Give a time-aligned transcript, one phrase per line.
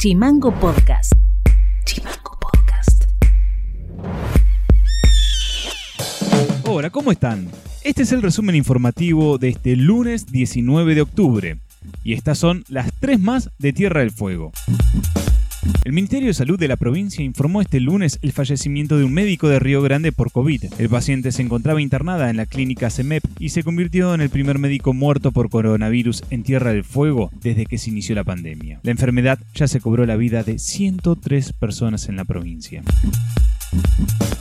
[0.00, 1.12] Chimango Podcast.
[1.84, 3.04] Chimango Podcast.
[6.64, 7.50] Hola, ¿cómo están?
[7.84, 11.58] Este es el resumen informativo de este lunes 19 de octubre.
[12.02, 14.52] Y estas son las tres más de Tierra del Fuego.
[15.84, 19.48] El Ministerio de Salud de la provincia informó este lunes el fallecimiento de un médico
[19.48, 20.64] de Río Grande por COVID.
[20.78, 24.58] El paciente se encontraba internada en la clínica CEMEP y se convirtió en el primer
[24.58, 28.80] médico muerto por coronavirus en Tierra del Fuego desde que se inició la pandemia.
[28.82, 32.82] La enfermedad ya se cobró la vida de 103 personas en la provincia.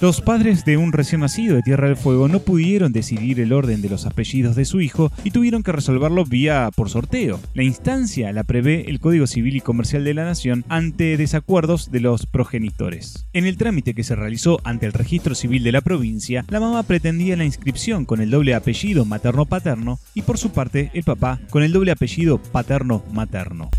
[0.00, 3.82] Los padres de un recién nacido de Tierra del Fuego no pudieron decidir el orden
[3.82, 7.38] de los apellidos de su hijo y tuvieron que resolverlo vía por sorteo.
[7.52, 12.00] La instancia la prevé el Código Civil y Comercial de la Nación ante desacuerdos de
[12.00, 13.26] los progenitores.
[13.34, 16.82] En el trámite que se realizó ante el Registro Civil de la provincia, la mamá
[16.82, 21.62] pretendía la inscripción con el doble apellido materno-paterno y por su parte el papá con
[21.62, 23.70] el doble apellido paterno-materno.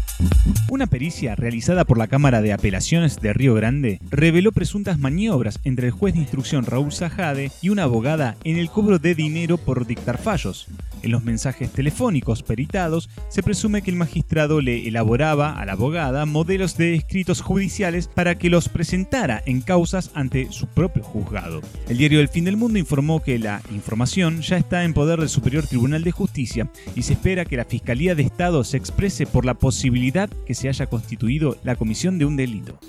[0.69, 5.87] Una pericia realizada por la Cámara de Apelaciones de Río Grande reveló presuntas maniobras entre
[5.87, 9.85] el juez de instrucción Raúl Sajade y una abogada en el cobro de dinero por
[9.85, 10.67] dictar fallos.
[11.03, 16.25] En los mensajes telefónicos peritados se presume que el magistrado le elaboraba a la abogada
[16.25, 21.61] modelos de escritos judiciales para que los presentara en causas ante su propio juzgado.
[21.89, 25.29] El diario El Fin del Mundo informó que la información ya está en poder del
[25.29, 29.45] Superior Tribunal de Justicia y se espera que la Fiscalía de Estado se exprese por
[29.45, 32.79] la posibilidad que se haya constituido la comisión de un delito.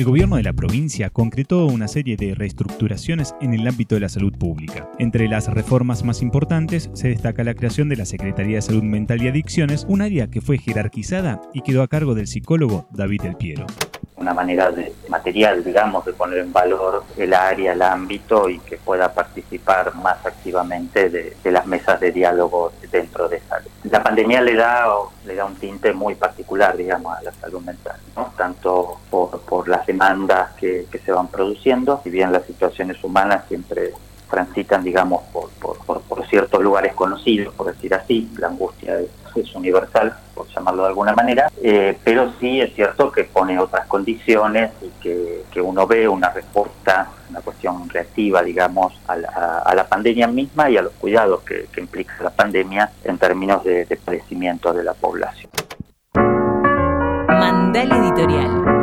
[0.00, 4.08] El gobierno de la provincia concretó una serie de reestructuraciones en el ámbito de la
[4.08, 4.88] salud pública.
[4.98, 9.22] Entre las reformas más importantes se destaca la creación de la Secretaría de Salud Mental
[9.22, 13.36] y Adicciones, un área que fue jerarquizada y quedó a cargo del psicólogo David El
[13.36, 13.66] Piero
[14.20, 18.76] una manera de, material, digamos, de poner en valor el área, el ámbito y que
[18.76, 23.60] pueda participar más activamente de, las mesas de diálogo dentro de esa.
[23.84, 24.86] La pandemia le da,
[25.24, 28.32] le da un tinte muy particular, digamos, a la salud mental, ¿no?
[28.36, 33.92] tanto por, por las demandas que, se van produciendo, si bien las situaciones humanas siempre
[34.30, 40.14] transitan, digamos, por, por, por, ciertos lugares conocidos, por decir así, la angustia es, universal,
[40.40, 44.88] por llamarlo de alguna manera, eh, pero sí es cierto que pone otras condiciones y
[45.02, 50.78] que, que uno ve una respuesta, una cuestión reactiva, digamos, a la, pandemia misma y
[50.78, 55.50] a los cuidados que, implica la pandemia en términos de, de de la población.
[57.28, 58.79] Mandal Editorial.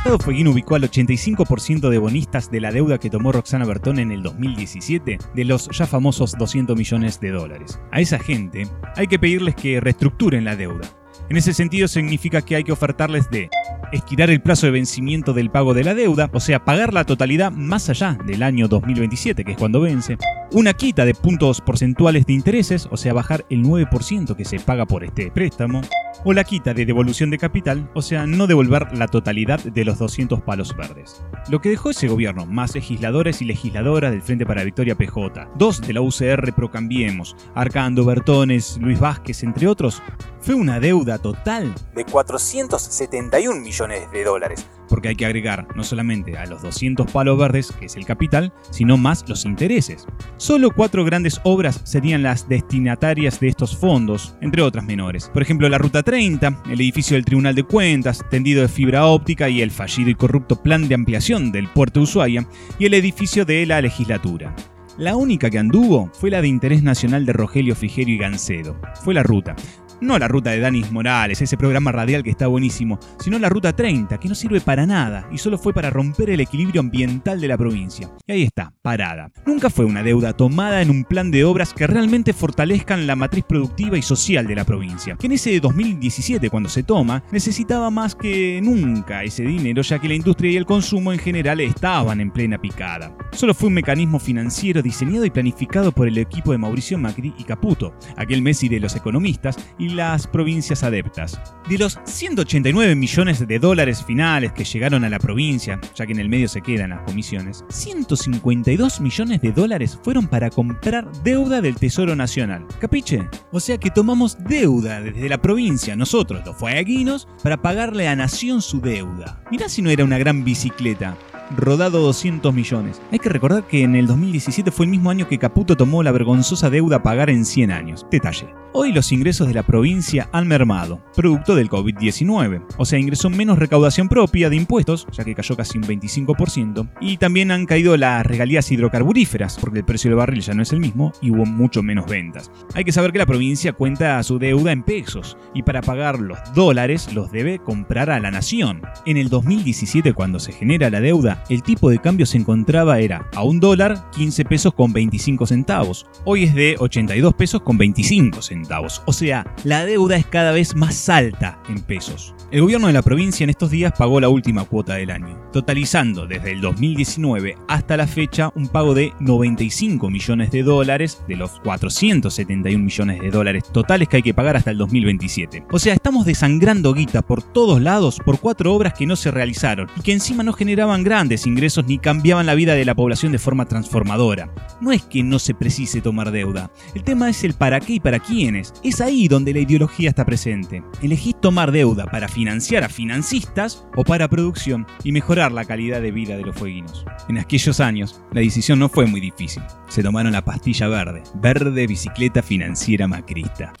[0.00, 4.10] Estado Fueguino ubicó al 85% de bonistas de la deuda que tomó Roxana Bertón en
[4.10, 7.78] el 2017 de los ya famosos 200 millones de dólares.
[7.92, 8.66] A esa gente
[8.96, 10.88] hay que pedirles que reestructuren la deuda.
[11.28, 13.50] En ese sentido significa que hay que ofertarles de
[13.92, 17.50] estirar el plazo de vencimiento del pago de la deuda, o sea, pagar la totalidad
[17.50, 20.16] más allá del año 2027, que es cuando vence,
[20.52, 24.86] una quita de puntos porcentuales de intereses, o sea, bajar el 9% que se paga
[24.86, 25.80] por este préstamo,
[26.24, 29.98] o la quita de devolución de capital, o sea, no devolver la totalidad de los
[29.98, 31.22] 200 palos verdes.
[31.48, 35.80] Lo que dejó ese gobierno, más legisladores y legisladoras del Frente para Victoria PJ, dos
[35.80, 40.02] de la UCR Procambiemos, Arcando, Bertones, Luis Vázquez, entre otros,
[40.40, 46.36] fue una deuda total de 471 millones de dólares, porque hay que agregar no solamente
[46.36, 50.06] a los 200 palos verdes, que es el capital, sino más los intereses.
[50.36, 55.30] Solo cuatro grandes obras serían las destinatarias de estos fondos, entre otras menores.
[55.32, 59.48] Por ejemplo, la Ruta 30, el edificio del Tribunal de Cuentas, tendido de fibra óptica
[59.48, 62.46] y el fallido y corrupto plan de ampliación del puerto Ushuaia,
[62.78, 64.54] y el edificio de la legislatura.
[64.98, 68.76] La única que anduvo fue la de interés nacional de Rogelio Frigerio y Gancedo.
[69.02, 69.56] Fue la ruta.
[70.00, 73.76] No la ruta de Danis Morales, ese programa radial que está buenísimo, sino la ruta
[73.76, 77.48] 30, que no sirve para nada y solo fue para romper el equilibrio ambiental de
[77.48, 78.10] la provincia.
[78.26, 79.30] Y ahí está, parada.
[79.44, 83.44] Nunca fue una deuda tomada en un plan de obras que realmente fortalezcan la matriz
[83.46, 88.14] productiva y social de la provincia, que en ese 2017, cuando se toma, necesitaba más
[88.14, 92.30] que nunca ese dinero, ya que la industria y el consumo en general estaban en
[92.30, 93.14] plena picada.
[93.32, 97.44] Solo fue un mecanismo financiero diseñado y planificado por el equipo de Mauricio Macri y
[97.44, 101.40] Caputo, aquel Messi de los economistas, y las provincias adeptas.
[101.68, 106.20] De los 189 millones de dólares finales que llegaron a la provincia, ya que en
[106.20, 111.76] el medio se quedan las comisiones, 152 millones de dólares fueron para comprar deuda del
[111.76, 112.66] Tesoro Nacional.
[112.80, 113.28] ¿Capiche?
[113.52, 118.62] O sea que tomamos deuda desde la provincia, nosotros, los fueguinos, para pagarle a Nación
[118.62, 119.42] su deuda.
[119.50, 121.16] Mirá si no era una gran bicicleta
[121.56, 123.00] rodado 200 millones.
[123.10, 126.12] Hay que recordar que en el 2017 fue el mismo año que Caputo tomó la
[126.12, 128.06] vergonzosa deuda a pagar en 100 años.
[128.10, 128.48] Detalle.
[128.72, 133.58] Hoy los ingresos de la provincia han mermado, producto del COVID-19, o sea, ingresó menos
[133.58, 138.24] recaudación propia de impuestos, ya que cayó casi un 25%, y también han caído las
[138.24, 141.82] regalías hidrocarburíferas, porque el precio del barril ya no es el mismo y hubo mucho
[141.82, 142.52] menos ventas.
[142.74, 146.38] Hay que saber que la provincia cuenta su deuda en pesos, y para pagar los
[146.54, 148.82] dólares los debe comprar a la nación.
[149.04, 153.28] En el 2017, cuando se genera la deuda, el tipo de cambio se encontraba era
[153.34, 158.42] a un dólar 15 pesos con 25 centavos, hoy es de 82 pesos con 25
[158.42, 158.60] centavos
[159.06, 162.34] o sea, la deuda es cada vez más alta en pesos.
[162.50, 166.26] El gobierno de la provincia en estos días pagó la última cuota del año, totalizando
[166.26, 171.60] desde el 2019 hasta la fecha un pago de 95 millones de dólares de los
[171.60, 175.66] 471 millones de dólares totales que hay que pagar hasta el 2027.
[175.70, 179.88] O sea, estamos desangrando guita por todos lados por cuatro obras que no se realizaron
[179.96, 183.38] y que encima no generaban grandes ingresos ni cambiaban la vida de la población de
[183.38, 184.52] forma transformadora.
[184.80, 188.00] No es que no se precise tomar deuda, el tema es el para qué y
[188.00, 188.74] para quiénes.
[188.82, 190.82] Es ahí donde la ideología está presente.
[191.00, 196.10] Elegís tomar deuda para financiar a financistas o para producción y mejorar la calidad de
[196.10, 197.04] vida de los fueguinos.
[197.28, 199.62] En aquellos años, la decisión no fue muy difícil.
[199.88, 203.72] Se tomaron la pastilla verde, verde bicicleta financiera macrista.